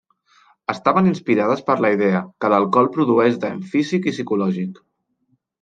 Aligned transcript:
Estaven 0.73 1.09
inspirades 1.09 1.61
per 1.67 1.75
la 1.85 1.91
idea 1.97 2.23
que 2.45 2.51
l'alcohol 2.55 2.91
produeix 2.97 3.39
dany 3.47 3.63
físic 3.75 4.11
i 4.13 4.15
psicològic. 4.17 4.85